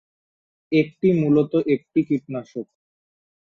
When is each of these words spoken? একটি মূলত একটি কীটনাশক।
একটি 0.71 1.07
মূলত 1.13 1.51
একটি 1.73 1.99
কীটনাশক। 2.07 2.67